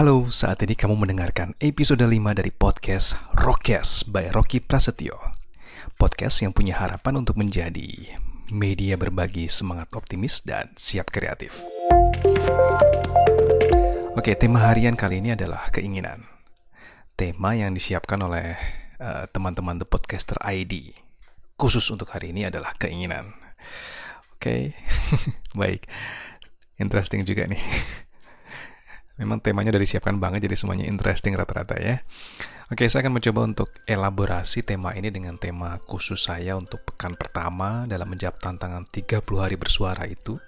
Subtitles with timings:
[0.00, 5.12] Halo, saat ini kamu mendengarkan episode 5 dari podcast Rockcast by Rocky Prasetyo.
[6.00, 8.16] Podcast yang punya harapan untuk menjadi
[8.48, 11.52] media berbagi semangat optimis dan siap kreatif.
[14.16, 16.24] Oke, tema harian kali ini adalah keinginan.
[17.12, 18.56] Tema yang disiapkan oleh
[19.04, 20.96] uh, teman-teman The Podcaster ID.
[21.60, 23.36] Khusus untuk hari ini adalah keinginan.
[24.32, 24.72] Oke,
[25.60, 25.84] baik.
[26.80, 27.60] Interesting juga nih.
[29.20, 32.00] Memang temanya udah disiapkan banget jadi semuanya interesting rata-rata ya.
[32.72, 37.84] Oke, saya akan mencoba untuk elaborasi tema ini dengan tema khusus saya untuk pekan pertama
[37.84, 40.40] dalam menjawab tantangan 30 hari bersuara itu.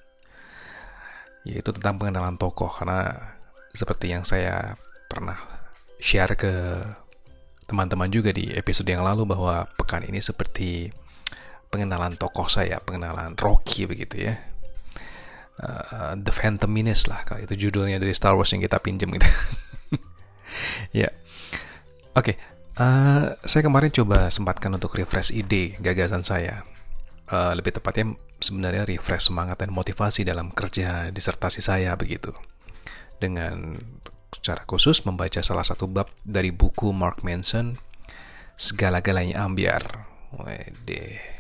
[1.45, 3.13] Yaitu tentang pengenalan tokoh karena
[3.77, 5.37] seperti yang saya pernah
[6.01, 6.81] share ke
[7.69, 10.89] teman-teman juga di episode yang lalu bahwa pekan ini seperti
[11.69, 14.52] pengenalan tokoh saya, pengenalan Rocky begitu ya
[15.63, 19.25] uh, The Phantom Menace lah kalau itu judulnya dari Star Wars yang kita pinjam gitu.
[21.03, 21.09] ya,
[22.19, 22.35] oke.
[22.35, 22.37] Okay.
[22.73, 26.65] Uh, eh, saya kemarin coba sempatkan untuk refresh ide gagasan saya.
[27.29, 28.13] Uh, lebih tepatnya
[28.45, 32.33] sebenarnya refresh semangat dan motivasi dalam kerja disertasi saya begitu.
[33.21, 33.79] Dengan
[34.33, 37.77] secara khusus membaca salah satu bab dari buku Mark Manson
[38.57, 40.07] Segala-galanya ambiar.
[40.33, 41.32] Wede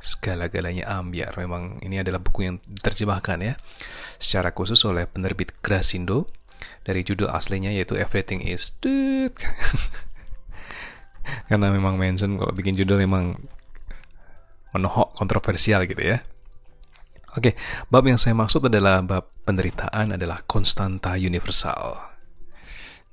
[0.00, 1.36] segala-galanya ambiar.
[1.36, 3.54] Memang ini adalah buku yang diterjemahkan ya
[4.16, 6.28] secara khusus oleh penerbit Grasindo
[6.84, 9.32] dari judul aslinya yaitu Everything is Dead.
[11.48, 13.36] Karena memang mention kalau bikin judul memang
[14.72, 16.18] menohok kontroversial gitu ya.
[17.38, 17.54] Oke,
[17.86, 21.94] bab yang saya maksud adalah bab penderitaan adalah konstanta universal.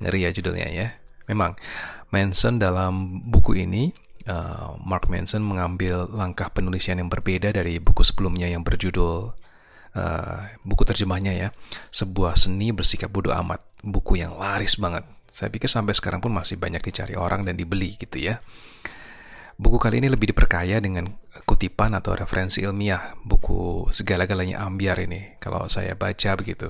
[0.01, 0.87] Ngeri ya judulnya ya.
[1.29, 1.53] Memang
[2.09, 3.91] Manson dalam buku ini
[4.27, 9.33] uh, Mark Manson mengambil langkah penulisan yang berbeda dari buku sebelumnya yang berjudul
[9.95, 11.49] uh, buku terjemahnya ya.
[11.89, 13.63] Sebuah seni bersikap bodoh amat.
[13.81, 15.07] Buku yang laris banget.
[15.31, 18.43] Saya pikir sampai sekarang pun masih banyak dicari orang dan dibeli gitu ya.
[19.57, 21.09] Buku kali ini lebih diperkaya dengan
[21.49, 23.17] kutipan atau referensi ilmiah.
[23.25, 26.69] Buku segala-galanya ambiar ini kalau saya baca begitu.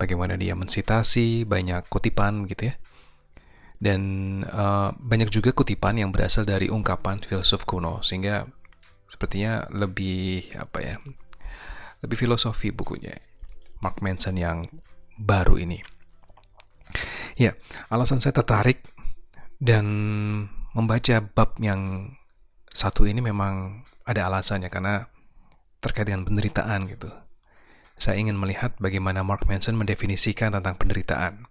[0.00, 2.74] Bagaimana dia mensitasi banyak kutipan gitu ya
[3.80, 4.00] dan
[4.44, 8.44] uh, banyak juga kutipan yang berasal dari ungkapan filsuf kuno sehingga
[9.08, 10.96] sepertinya lebih apa ya
[12.04, 13.16] lebih filosofi bukunya
[13.80, 14.68] Mark Manson yang
[15.16, 15.80] baru ini.
[17.40, 17.56] Ya
[17.88, 18.84] alasan saya tertarik
[19.56, 19.84] dan
[20.76, 22.14] membaca bab yang
[22.70, 25.08] satu ini memang ada alasannya karena
[25.80, 27.08] terkait dengan penderitaan gitu.
[28.00, 31.49] Saya ingin melihat bagaimana Mark Manson mendefinisikan tentang penderitaan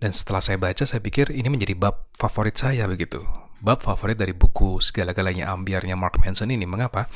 [0.00, 3.20] dan setelah saya baca, saya pikir ini menjadi bab favorit saya begitu.
[3.60, 6.64] Bab favorit dari buku segala-galanya ambiarnya Mark Manson ini.
[6.64, 7.06] Mengapa?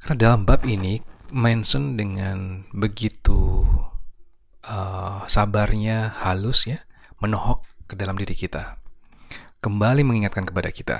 [0.00, 3.68] Karena dalam bab ini, Manson dengan begitu
[4.64, 6.80] uh, sabarnya, halus ya,
[7.20, 8.80] menohok ke dalam diri kita.
[9.60, 10.98] Kembali mengingatkan kepada kita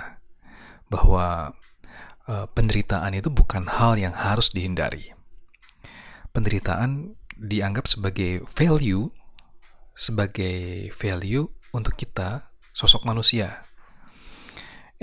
[0.92, 1.56] bahwa
[2.28, 5.16] uh, penderitaan itu bukan hal yang harus dihindari.
[6.36, 9.08] Penderitaan dianggap sebagai value
[9.98, 13.66] sebagai value untuk kita sosok manusia.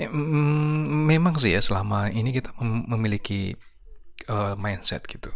[0.00, 3.56] Eh, memang sih ya selama ini kita memiliki
[4.28, 5.32] uh, mindset gitu,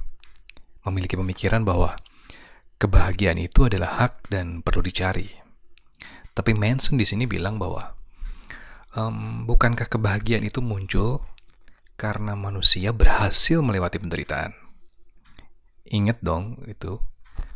[0.85, 1.97] memiliki pemikiran bahwa
[2.81, 5.29] kebahagiaan itu adalah hak dan perlu dicari.
[6.33, 7.93] Tapi Manson di sini bilang bahwa
[8.97, 11.21] um, bukankah kebahagiaan itu muncul
[12.01, 14.57] karena manusia berhasil melewati penderitaan?
[15.91, 17.01] Ingat dong itu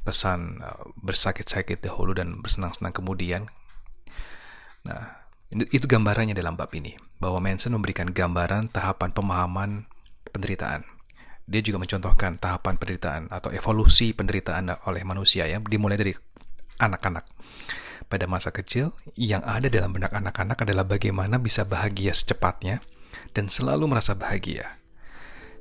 [0.05, 3.49] pesan uh, bersakit-sakit dahulu dan bersenang-senang kemudian.
[4.85, 9.71] Nah, itu gambarannya dalam bab ini, bahwa Manson memberikan gambaran tahapan pemahaman
[10.29, 10.85] penderitaan.
[11.45, 16.13] Dia juga mencontohkan tahapan penderitaan atau evolusi penderitaan oleh manusia ya, dimulai dari
[16.81, 17.25] anak-anak.
[18.05, 22.85] Pada masa kecil, yang ada dalam benak anak-anak adalah bagaimana bisa bahagia secepatnya
[23.33, 24.81] dan selalu merasa bahagia.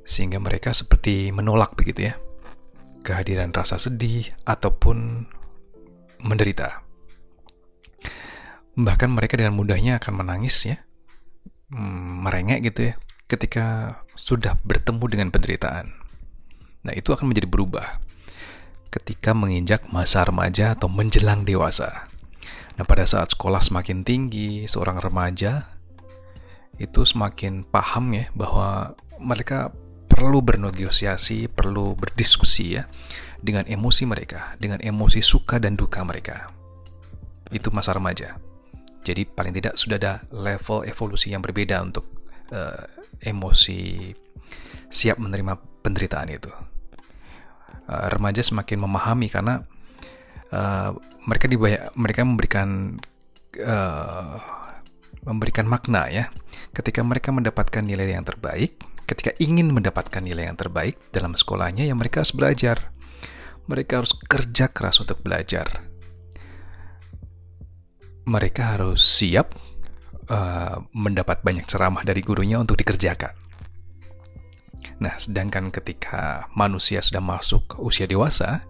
[0.04, 2.14] Sehingga mereka seperti menolak begitu ya,
[3.04, 5.28] kehadiran rasa sedih, ataupun
[6.24, 6.80] menderita.
[8.74, 10.80] Bahkan mereka dengan mudahnya akan menangis ya,
[11.70, 12.94] hmm, merengek gitu ya,
[13.28, 15.92] ketika sudah bertemu dengan penderitaan.
[16.84, 18.00] Nah itu akan menjadi berubah
[18.94, 22.06] ketika menginjak masa remaja atau menjelang dewasa.
[22.78, 25.66] Nah pada saat sekolah semakin tinggi, seorang remaja
[26.78, 29.70] itu semakin paham ya bahwa mereka
[30.14, 32.86] perlu bernegosiasi, perlu berdiskusi ya
[33.42, 36.54] dengan emosi mereka, dengan emosi suka dan duka mereka.
[37.50, 38.38] Itu masa remaja.
[39.02, 42.06] Jadi paling tidak sudah ada level evolusi yang berbeda untuk
[42.54, 42.86] uh,
[43.26, 44.14] emosi
[44.86, 46.48] siap menerima penderitaan itu.
[47.84, 49.66] Uh, remaja semakin memahami karena
[50.54, 50.94] uh,
[51.26, 52.68] mereka dibayar, mereka memberikan
[53.66, 54.38] uh,
[55.26, 56.30] memberikan makna ya
[56.70, 61.94] ketika mereka mendapatkan nilai yang terbaik ketika ingin mendapatkan nilai yang terbaik dalam sekolahnya ya
[61.96, 62.92] mereka harus belajar.
[63.64, 65.88] Mereka harus kerja keras untuk belajar.
[68.28, 69.56] Mereka harus siap
[70.28, 73.32] uh, mendapat banyak ceramah dari gurunya untuk dikerjakan.
[75.00, 78.64] Nah sedangkan ketika manusia sudah masuk usia dewasa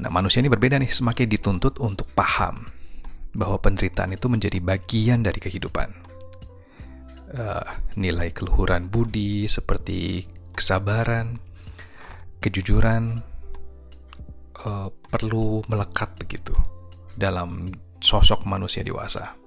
[0.00, 2.70] Nah, manusia ini berbeda nih, semakin dituntut untuk paham
[3.36, 6.09] bahwa penderitaan itu menjadi bagian dari kehidupan.
[7.30, 7.62] Uh,
[7.94, 11.38] nilai keluhuran budi seperti kesabaran,
[12.42, 13.22] kejujuran
[14.66, 16.50] uh, perlu melekat begitu
[17.14, 17.70] dalam
[18.02, 19.38] sosok manusia dewasa.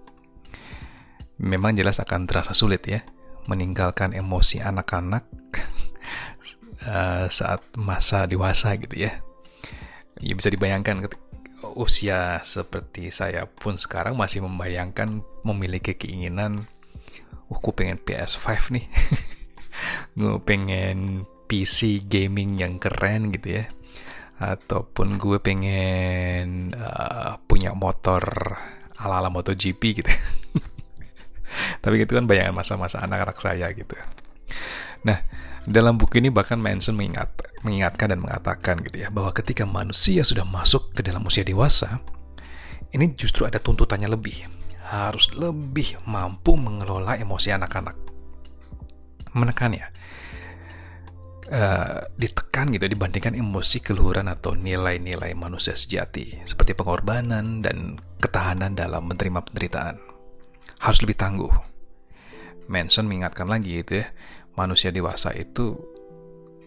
[1.44, 3.04] Memang jelas akan terasa sulit ya
[3.52, 5.28] meninggalkan emosi anak-anak
[6.88, 9.20] uh, saat masa dewasa gitu ya
[10.24, 11.12] ya bisa dibayangkan
[11.76, 16.68] usia seperti saya pun sekarang masih membayangkan memiliki keinginan
[17.54, 18.86] uh gue pengen PS5 nih.
[20.18, 23.66] Gue pengen PC gaming yang keren gitu ya.
[24.38, 28.58] Ataupun gue pengen uh, punya motor
[28.98, 30.10] ala-ala MotoGP gitu.
[31.84, 33.94] Tapi itu kan bayangan masa-masa anak-anak saya gitu.
[35.06, 35.22] Nah
[35.64, 37.32] dalam buku ini bahkan Manson mengingat,
[37.64, 42.04] mengingatkan dan mengatakan gitu ya bahwa ketika manusia sudah masuk ke dalam usia dewasa,
[42.92, 44.44] ini justru ada tuntutannya lebih,
[44.94, 47.98] harus lebih mampu mengelola emosi anak-anak.
[49.34, 49.90] Menekannya,
[51.50, 59.10] uh, ditekan gitu dibandingkan emosi keluhuran atau nilai-nilai manusia sejati seperti pengorbanan dan ketahanan dalam
[59.10, 59.98] menerima penderitaan.
[60.78, 61.54] Harus lebih tangguh.
[62.70, 64.08] Manson mengingatkan lagi gitu ya
[64.54, 65.78] manusia dewasa itu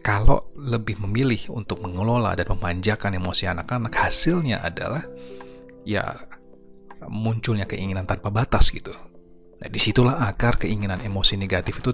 [0.02, 5.02] kalau lebih memilih untuk mengelola dan memanjakan emosi anak-anak, hasilnya adalah
[5.82, 6.14] ya
[7.26, 8.94] munculnya keinginan tanpa batas gitu.
[9.58, 11.90] Nah, di situlah akar keinginan emosi negatif itu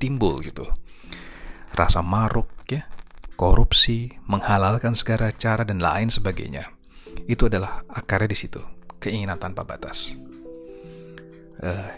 [0.00, 0.64] timbul gitu.
[1.76, 2.88] Rasa maruk ya,
[3.36, 6.72] korupsi, menghalalkan segala cara dan lain sebagainya.
[7.28, 8.62] Itu adalah akarnya di situ,
[9.02, 10.16] keinginan tanpa batas.
[11.60, 11.90] Uh,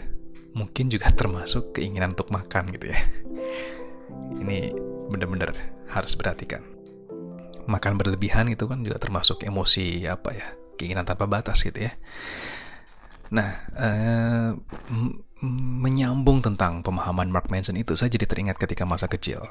[0.51, 2.99] mungkin juga termasuk keinginan untuk makan gitu ya.
[4.43, 4.75] Ini
[5.07, 5.55] benar-benar
[5.87, 6.65] harus perhatikan.
[7.67, 10.47] Makan berlebihan itu kan juga termasuk emosi apa ya,
[10.77, 11.97] keinginan tanpa batas gitu ya.
[13.33, 14.49] Nah, eh,
[15.83, 19.43] menyambung tentang pemahaman Mark Manson itu, saya jadi teringat ketika masa kecil.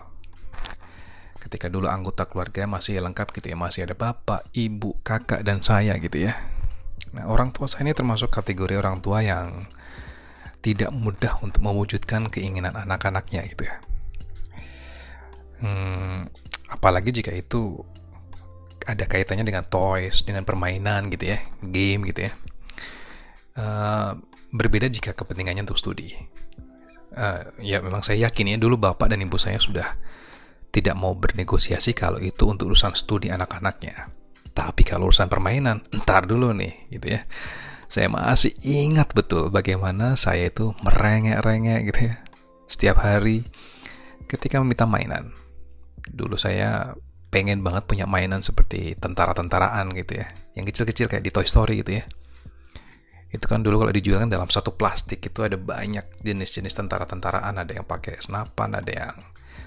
[1.36, 5.94] Ketika dulu anggota keluarga masih lengkap gitu ya, masih ada bapak, ibu, kakak, dan saya
[6.00, 6.34] gitu ya.
[7.12, 9.68] Nah, orang tua saya ini termasuk kategori orang tua yang
[10.64, 13.76] tidak mudah untuk mewujudkan keinginan anak-anaknya gitu ya.
[15.62, 16.26] Hmm,
[16.68, 17.86] apalagi jika itu
[18.86, 22.32] ada kaitannya dengan toys, dengan permainan gitu ya, game gitu ya.
[23.56, 24.14] Uh,
[24.54, 26.14] berbeda jika kepentingannya untuk studi.
[27.16, 29.96] Uh, ya memang saya yakin ya dulu bapak dan ibu saya sudah
[30.70, 34.12] tidak mau bernegosiasi kalau itu untuk urusan studi anak-anaknya.
[34.52, 37.26] Tapi kalau urusan permainan, entar dulu nih gitu ya.
[37.86, 42.14] Saya masih ingat betul bagaimana saya itu merengek-rengek gitu ya.
[42.66, 43.46] Setiap hari
[44.26, 45.30] ketika meminta mainan.
[46.06, 46.98] Dulu saya
[47.36, 50.32] pengen banget punya mainan seperti tentara-tentaraan gitu ya.
[50.56, 52.04] Yang kecil-kecil kayak di Toy Story gitu ya.
[53.28, 57.60] Itu kan dulu kalau dijual kan dalam satu plastik itu ada banyak jenis-jenis tentara-tentaraan.
[57.60, 59.16] Ada yang pakai senapan, ada yang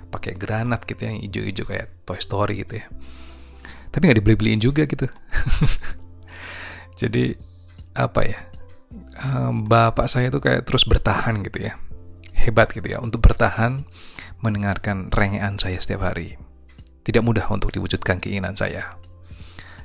[0.09, 2.89] pakai granat gitu ya, yang hijau-hijau kayak Toy Story gitu ya.
[3.93, 5.05] Tapi nggak dibeli-beliin juga gitu.
[7.05, 7.37] Jadi
[7.93, 8.39] apa ya
[9.69, 11.77] bapak saya tuh kayak terus bertahan gitu ya
[12.33, 13.83] hebat gitu ya untuk bertahan
[14.39, 16.39] mendengarkan rengean saya setiap hari
[17.03, 18.97] tidak mudah untuk diwujudkan keinginan saya.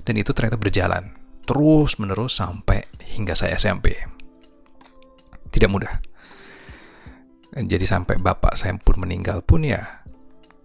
[0.05, 3.97] Dan itu ternyata berjalan terus menerus sampai hingga saya SMP
[5.53, 5.93] tidak mudah.
[7.55, 10.03] Jadi sampai bapak saya pun meninggal pun ya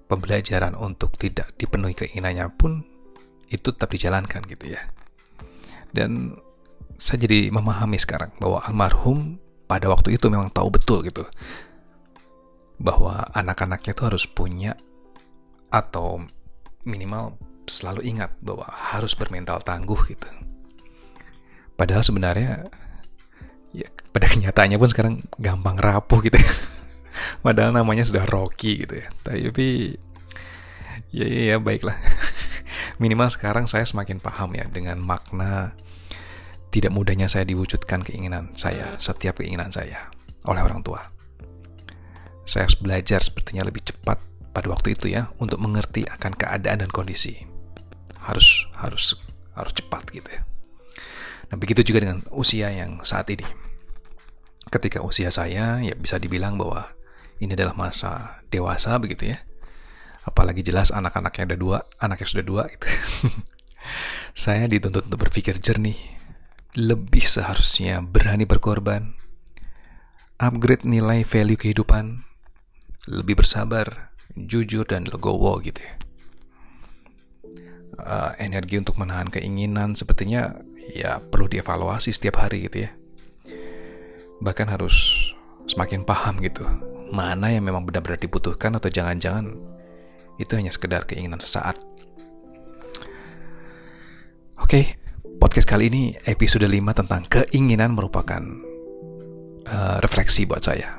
[0.09, 2.81] pembelajaran untuk tidak dipenuhi keinginannya pun
[3.53, 4.81] itu tetap dijalankan gitu ya.
[5.93, 6.33] Dan
[6.97, 9.37] saya jadi memahami sekarang bahwa almarhum
[9.69, 11.23] pada waktu itu memang tahu betul gitu
[12.81, 14.73] bahwa anak-anaknya itu harus punya
[15.69, 16.25] atau
[16.83, 17.35] minimal
[17.69, 20.27] selalu ingat bahwa harus bermental tangguh gitu.
[21.77, 22.67] Padahal sebenarnya
[23.71, 26.35] ya pada kenyataannya pun sekarang gampang rapuh gitu.
[26.35, 26.51] Ya.
[27.45, 29.07] Padahal namanya sudah Rocky gitu ya.
[29.23, 29.95] Tapi
[31.13, 31.95] ya ya, ya baiklah.
[33.01, 35.71] Minimal sekarang saya semakin paham ya dengan makna
[36.69, 40.11] tidak mudahnya saya diwujudkan keinginan saya, setiap keinginan saya
[40.45, 41.01] oleh orang tua.
[42.45, 46.91] Saya harus belajar sepertinya lebih cepat pada waktu itu ya untuk mengerti akan keadaan dan
[46.91, 47.45] kondisi.
[48.19, 49.17] Harus harus
[49.55, 50.41] harus cepat gitu ya.
[51.49, 53.45] Nah begitu juga dengan usia yang saat ini.
[54.69, 56.93] Ketika usia saya ya bisa dibilang bahwa
[57.41, 59.39] ini adalah masa dewasa begitu ya.
[60.27, 62.85] Apalagi jelas anak-anaknya ada dua, anaknya sudah dua gitu.
[64.45, 65.97] saya dituntut untuk berpikir jernih,
[66.77, 69.17] lebih seharusnya berani berkorban,
[70.37, 72.23] upgrade nilai value kehidupan,
[73.09, 74.08] lebih bersabar,
[74.45, 75.93] jujur dan legowo gitu ya.
[77.99, 80.55] Uh, energi untuk menahan keinginan sepertinya
[80.95, 82.91] ya perlu dievaluasi setiap hari gitu ya.
[84.39, 84.95] Bahkan harus
[85.67, 86.63] semakin paham gitu
[87.09, 89.57] mana yang memang benar-benar dibutuhkan atau jangan-jangan
[90.39, 91.75] itu hanya sekedar keinginan sesaat.
[94.59, 94.85] Oke, okay,
[95.41, 98.43] podcast kali ini episode 5 tentang keinginan merupakan
[99.67, 100.98] uh, refleksi buat saya.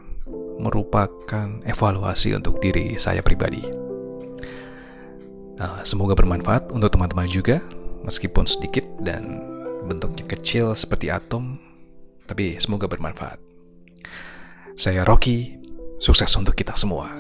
[0.61, 3.65] Merupakan evaluasi untuk diri saya pribadi.
[5.61, 7.61] Uh, semoga bermanfaat untuk teman-teman juga,
[8.05, 9.41] meskipun sedikit dan
[9.89, 11.57] bentuknya kecil seperti atom,
[12.29, 13.41] tapi semoga bermanfaat.
[14.77, 15.61] Saya Rocky,
[16.01, 17.13] sukses untuk kita semua.